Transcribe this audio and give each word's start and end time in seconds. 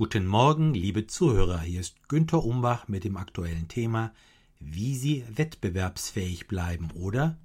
Guten 0.00 0.26
Morgen, 0.26 0.72
liebe 0.72 1.06
Zuhörer. 1.06 1.60
Hier 1.60 1.80
ist 1.80 2.08
Günter 2.08 2.42
Umbach 2.42 2.88
mit 2.88 3.04
dem 3.04 3.18
aktuellen 3.18 3.68
Thema, 3.68 4.14
wie 4.58 4.96
Sie 4.96 5.26
wettbewerbsfähig 5.28 6.48
bleiben 6.48 6.90
oder 6.92 7.36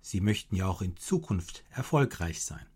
Sie 0.00 0.20
möchten 0.20 0.56
ja 0.56 0.66
auch 0.66 0.82
in 0.82 0.96
Zukunft 0.96 1.62
erfolgreich 1.70 2.42
sein. 2.42 2.66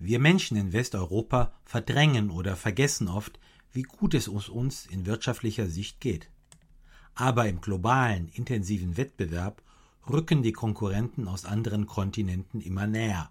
Wir 0.00 0.18
Menschen 0.18 0.56
in 0.56 0.72
Westeuropa 0.72 1.52
verdrängen 1.64 2.28
oder 2.28 2.56
vergessen 2.56 3.06
oft, 3.06 3.38
wie 3.70 3.82
gut 3.82 4.12
es 4.12 4.26
uns 4.26 4.84
in 4.86 5.06
wirtschaftlicher 5.06 5.68
Sicht 5.68 6.00
geht. 6.00 6.28
Aber 7.14 7.46
im 7.46 7.60
globalen, 7.60 8.28
intensiven 8.30 8.96
Wettbewerb 8.96 9.62
rücken 10.08 10.42
die 10.42 10.52
Konkurrenten 10.52 11.28
aus 11.28 11.44
anderen 11.44 11.86
Kontinenten 11.86 12.60
immer 12.60 12.88
näher. 12.88 13.30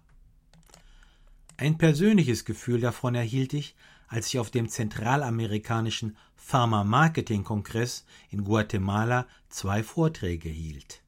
Ein 1.60 1.76
persönliches 1.76 2.46
Gefühl 2.46 2.80
davon 2.80 3.14
erhielt 3.14 3.52
ich, 3.52 3.76
als 4.08 4.28
ich 4.28 4.38
auf 4.38 4.50
dem 4.50 4.70
zentralamerikanischen 4.70 6.16
Pharma 6.34 6.84
Marketing 6.84 7.44
Kongress 7.44 8.06
in 8.30 8.44
Guatemala 8.44 9.26
zwei 9.50 9.82
Vorträge 9.82 10.48
hielt. 10.48 11.02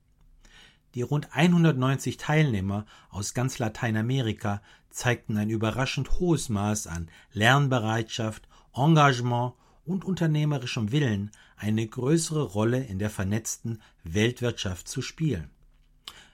Die 0.95 1.01
rund 1.01 1.35
190 1.35 2.19
Teilnehmer 2.19 2.85
aus 3.09 3.33
ganz 3.33 3.59
Lateinamerika 3.61 4.61
zeigten 4.91 5.39
ein 5.39 5.49
überraschend 5.49 6.21
hohes 6.21 6.51
Maß 6.51 6.87
an 6.87 7.09
Lernbereitschaft, 7.33 8.47
Engagement 8.75 9.55
und 9.87 10.05
unternehmerischem 10.05 10.93
Willen, 10.93 11.31
eine 11.57 11.87
größere 11.87 12.43
Rolle 12.43 12.85
in 12.85 12.99
der 12.99 13.09
vernetzten 13.09 13.81
Weltwirtschaft 14.05 14.87
zu 14.87 15.01
spielen. 15.01 15.49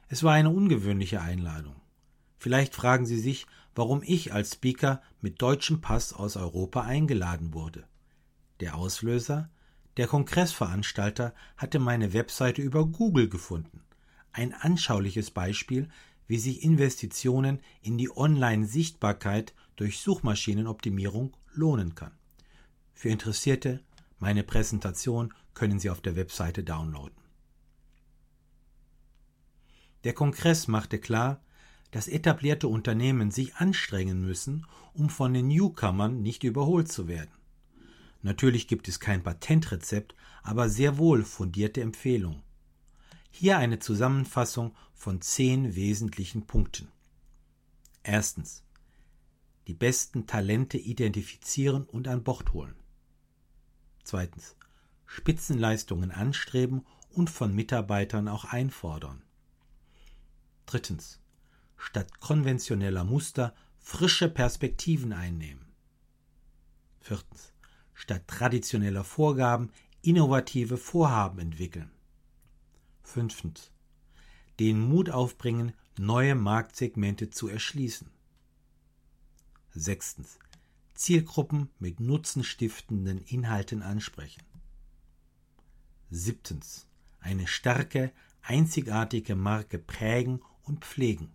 Es 0.09 0.25
war 0.25 0.33
eine 0.33 0.51
ungewöhnliche 0.51 1.21
Einladung. 1.21 1.77
Vielleicht 2.41 2.75
fragen 2.75 3.07
Sie 3.07 3.19
sich, 3.21 3.47
warum 3.79 4.03
ich 4.05 4.33
als 4.33 4.55
Speaker 4.55 5.01
mit 5.21 5.41
deutschem 5.41 5.81
Pass 5.81 6.13
aus 6.13 6.37
Europa 6.37 6.81
eingeladen 6.81 7.55
wurde. 7.55 7.87
Der 8.59 8.75
Auslöser? 8.75 9.51
Der 9.97 10.09
Kongressveranstalter 10.09 11.33
hatte 11.57 11.79
meine 11.79 12.13
Webseite 12.13 12.61
über 12.61 12.85
Google 12.85 13.29
gefunden. 13.29 13.85
Ein 14.33 14.53
anschauliches 14.53 15.31
Beispiel, 15.31 15.89
wie 16.27 16.39
sich 16.39 16.65
Investitionen 16.65 17.61
in 17.81 17.99
die 17.99 18.11
Online-Sichtbarkeit 18.11 19.55
durch 19.77 20.01
Suchmaschinenoptimierung 20.01 21.37
lohnen 21.53 21.95
kann. 21.95 22.19
Für 22.95 23.11
Interessierte, 23.11 23.85
meine 24.19 24.43
Präsentation 24.43 25.33
können 25.55 25.79
Sie 25.79 25.91
auf 25.91 26.01
der 26.01 26.17
Webseite 26.17 26.65
downloaden. 26.65 27.17
Der 30.03 30.15
Kongress 30.15 30.67
machte 30.67 30.99
klar, 30.99 31.41
dass 31.91 32.09
etablierte 32.09 32.69
Unternehmen 32.69 33.31
sich 33.31 33.57
anstrengen 33.57 34.21
müssen, 34.21 34.67
um 34.93 35.09
von 35.09 35.33
den 35.33 35.49
Newcomern 35.49 36.23
nicht 36.23 36.45
überholt 36.45 36.91
zu 36.91 37.09
werden. 37.09 37.31
Natürlich 38.23 38.69
gibt 38.69 38.89
es 38.89 39.01
kein 39.01 39.23
Patentrezept, 39.23 40.15
aber 40.43 40.69
sehr 40.69 40.99
wohl 40.99 41.25
fundierte 41.25 41.81
Empfehlungen. 41.81 42.43
Hier 43.31 43.59
eine 43.59 43.79
Zusammenfassung 43.79 44.75
von 44.95 45.21
zehn 45.21 45.75
wesentlichen 45.77 46.47
Punkten. 46.47 46.89
Erstens. 48.03 48.65
Die 49.67 49.75
besten 49.75 50.27
Talente 50.27 50.79
identifizieren 50.79 51.85
und 51.85 52.09
an 52.09 52.25
Bord 52.25 52.53
holen. 52.53 52.75
Zweitens. 54.03 54.57
Spitzenleistungen 55.07 56.11
anstreben 56.11 56.87
und 57.11 57.31
von 57.31 57.55
Mitarbeitern 57.55 58.29
auch 58.29 58.45
einfordern. 58.47 59.23
Drittens. 60.67 61.21
Statt 61.79 62.21
konventioneller 62.21 63.05
Muster 63.05 63.55
frische 63.79 64.29
Perspektiven 64.29 65.15
einnehmen. 65.15 65.65
Viertens. 67.01 67.55
Statt 67.95 68.29
traditioneller 68.29 69.05
Vorgaben 69.05 69.71
innovative 70.03 70.77
Vorhaben 70.77 71.39
entwickeln. 71.39 71.91
Fünftens. 73.03 73.71
Den 74.61 74.81
Mut 74.81 75.09
aufbringen, 75.09 75.73
neue 75.99 76.35
Marktsegmente 76.35 77.31
zu 77.31 77.49
erschließen. 77.49 78.11
Sechstens. 79.71 80.39
Zielgruppen 80.95 81.71
mit 81.79 82.01
nutzenstiftenden 82.01 83.19
Inhalten 83.23 83.83
ansprechen. 83.83 84.43
Siebtens. 86.11 86.87
Eine 87.21 87.47
starke, 87.47 88.13
einzigartige 88.43 89.37
Marke 89.37 89.79
prägen 89.79 90.43
und 90.63 90.85
pflegen. 90.85 91.35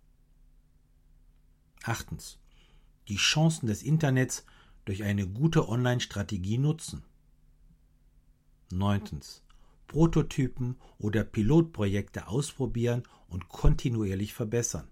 Achtens. 1.83 2.39
Die 3.09 3.17
Chancen 3.17 3.67
des 3.67 3.83
Internets 3.83 4.45
durch 4.85 5.03
eine 5.03 5.27
gute 5.27 5.67
Online-Strategie 5.67 6.57
nutzen. 6.57 7.03
Neuntens. 8.71 9.43
Prototypen 9.87 10.77
oder 10.97 11.25
Pilotprojekte 11.25 12.27
ausprobieren 12.27 13.03
und 13.27 13.49
kontinuierlich 13.49 14.33
verbessern. 14.33 14.87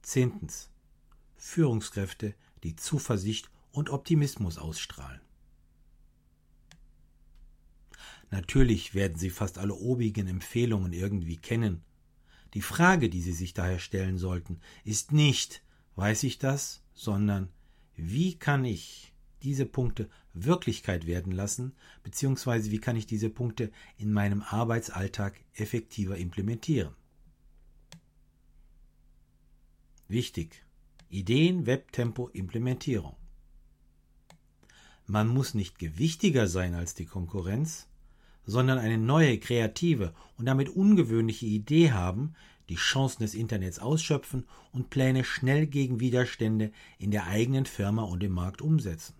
Zehntens. 0.00 0.70
Führungskräfte, 1.36 2.34
die 2.64 2.74
Zuversicht 2.74 3.50
und 3.72 3.90
Optimismus 3.90 4.56
ausstrahlen. 4.56 5.20
Natürlich 8.30 8.94
werden 8.94 9.18
Sie 9.18 9.28
fast 9.28 9.58
alle 9.58 9.74
obigen 9.74 10.28
Empfehlungen 10.28 10.94
irgendwie 10.94 11.36
kennen. 11.36 11.82
Die 12.54 12.62
Frage, 12.62 13.08
die 13.08 13.22
Sie 13.22 13.32
sich 13.32 13.54
daher 13.54 13.78
stellen 13.78 14.18
sollten, 14.18 14.60
ist 14.84 15.12
nicht, 15.12 15.62
weiß 15.96 16.22
ich 16.24 16.38
das, 16.38 16.82
sondern 16.92 17.48
wie 17.96 18.38
kann 18.38 18.64
ich 18.64 19.12
diese 19.42 19.66
Punkte 19.66 20.08
Wirklichkeit 20.34 21.06
werden 21.06 21.32
lassen, 21.32 21.74
beziehungsweise 22.02 22.70
wie 22.70 22.78
kann 22.78 22.96
ich 22.96 23.06
diese 23.06 23.30
Punkte 23.30 23.70
in 23.98 24.12
meinem 24.12 24.42
Arbeitsalltag 24.42 25.40
effektiver 25.54 26.16
implementieren. 26.16 26.94
Wichtig. 30.08 30.64
Ideen, 31.08 31.66
Webtempo, 31.66 32.28
Implementierung. 32.28 33.16
Man 35.06 35.28
muss 35.28 35.54
nicht 35.54 35.78
gewichtiger 35.78 36.46
sein 36.46 36.74
als 36.74 36.94
die 36.94 37.06
Konkurrenz, 37.06 37.88
sondern 38.44 38.78
eine 38.78 38.98
neue, 38.98 39.38
kreative 39.38 40.14
und 40.36 40.46
damit 40.46 40.68
ungewöhnliche 40.68 41.46
Idee 41.46 41.92
haben, 41.92 42.34
die 42.68 42.76
Chancen 42.76 43.22
des 43.22 43.34
Internets 43.34 43.78
ausschöpfen 43.78 44.46
und 44.72 44.90
Pläne 44.90 45.24
schnell 45.24 45.66
gegen 45.66 46.00
Widerstände 46.00 46.72
in 46.98 47.10
der 47.10 47.26
eigenen 47.26 47.66
Firma 47.66 48.02
und 48.02 48.22
im 48.22 48.32
Markt 48.32 48.62
umsetzen. 48.62 49.14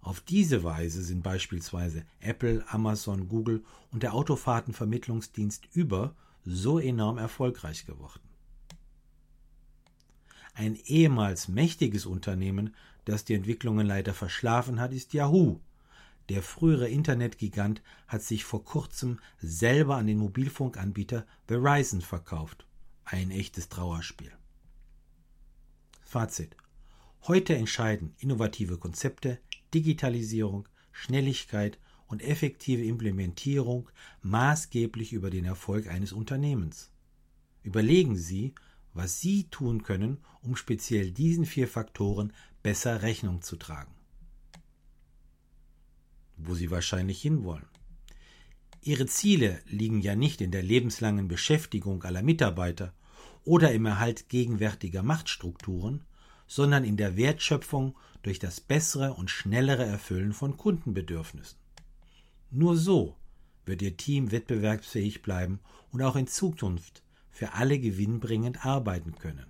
Auf 0.00 0.20
diese 0.20 0.64
Weise 0.64 1.02
sind 1.02 1.22
beispielsweise 1.22 2.04
Apple, 2.20 2.64
Amazon, 2.68 3.28
Google 3.28 3.64
und 3.90 4.02
der 4.02 4.12
Autofahrtenvermittlungsdienst 4.12 5.68
Uber 5.74 6.14
so 6.44 6.78
enorm 6.78 7.16
erfolgreich 7.16 7.86
geworden. 7.86 8.20
Ein 10.52 10.76
ehemals 10.76 11.48
mächtiges 11.48 12.04
Unternehmen, 12.04 12.74
das 13.06 13.24
die 13.24 13.34
Entwicklungen 13.34 13.86
leider 13.86 14.12
verschlafen 14.12 14.78
hat, 14.78 14.92
ist 14.92 15.14
Yahoo. 15.14 15.60
Der 16.28 16.42
frühere 16.42 16.88
Internetgigant 16.88 17.82
hat 18.06 18.22
sich 18.22 18.44
vor 18.44 18.64
kurzem 18.64 19.20
selber 19.38 19.96
an 19.96 20.06
den 20.06 20.18
Mobilfunkanbieter 20.18 21.26
Verizon 21.46 22.00
verkauft. 22.00 22.66
Ein 23.04 23.30
echtes 23.30 23.68
Trauerspiel. 23.68 24.32
Fazit. 26.02 26.56
Heute 27.26 27.54
entscheiden 27.56 28.14
innovative 28.18 28.78
Konzepte, 28.78 29.38
Digitalisierung, 29.74 30.68
Schnelligkeit 30.92 31.78
und 32.06 32.22
effektive 32.22 32.84
Implementierung 32.84 33.90
maßgeblich 34.22 35.12
über 35.12 35.30
den 35.30 35.44
Erfolg 35.44 35.88
eines 35.88 36.12
Unternehmens. 36.12 36.90
Überlegen 37.62 38.16
Sie, 38.16 38.54
was 38.92 39.20
Sie 39.20 39.44
tun 39.44 39.82
können, 39.82 40.18
um 40.40 40.56
speziell 40.56 41.10
diesen 41.10 41.44
vier 41.44 41.66
Faktoren 41.66 42.32
besser 42.62 43.02
Rechnung 43.02 43.42
zu 43.42 43.56
tragen. 43.56 43.92
Wo 46.36 46.54
Sie 46.54 46.70
wahrscheinlich 46.70 47.20
hinwollen. 47.22 47.66
Ihre 48.82 49.06
Ziele 49.06 49.60
liegen 49.66 50.00
ja 50.00 50.14
nicht 50.14 50.40
in 50.40 50.50
der 50.50 50.62
lebenslangen 50.62 51.26
Beschäftigung 51.26 52.02
aller 52.02 52.22
Mitarbeiter 52.22 52.92
oder 53.44 53.72
im 53.72 53.86
Erhalt 53.86 54.28
gegenwärtiger 54.28 55.02
Machtstrukturen, 55.02 56.04
sondern 56.46 56.84
in 56.84 56.96
der 56.96 57.16
Wertschöpfung 57.16 57.96
durch 58.22 58.38
das 58.38 58.60
bessere 58.60 59.14
und 59.14 59.30
schnellere 59.30 59.84
Erfüllen 59.84 60.32
von 60.32 60.56
Kundenbedürfnissen. 60.56 61.58
Nur 62.50 62.76
so 62.76 63.16
wird 63.64 63.82
Ihr 63.82 63.96
Team 63.96 64.30
wettbewerbsfähig 64.30 65.22
bleiben 65.22 65.60
und 65.90 66.02
auch 66.02 66.16
in 66.16 66.26
Zukunft 66.26 67.02
für 67.30 67.54
alle 67.54 67.78
gewinnbringend 67.78 68.64
arbeiten 68.64 69.16
können. 69.16 69.46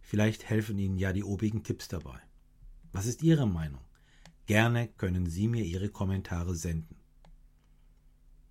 Vielleicht 0.00 0.48
helfen 0.48 0.78
Ihnen 0.78 0.98
ja 0.98 1.12
die 1.12 1.24
obigen 1.24 1.62
Tipps 1.62 1.88
dabei. 1.88 2.18
Was 2.92 3.06
ist 3.06 3.22
Ihre 3.22 3.46
Meinung? 3.46 3.82
Gerne 4.50 4.88
können 4.88 5.26
Sie 5.26 5.46
mir 5.46 5.64
Ihre 5.64 5.90
Kommentare 5.90 6.56
senden. 6.56 6.96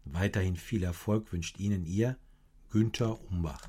Weiterhin 0.06 0.56
viel 0.56 0.84
Erfolg 0.84 1.34
wünscht 1.34 1.60
Ihnen 1.60 1.86
Ihr 1.86 2.18
Günther 2.70 3.20
Umbach. 3.30 3.68